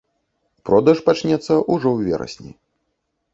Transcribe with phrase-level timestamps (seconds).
[0.69, 2.51] Продаж пачнецца ўжо ў верасні.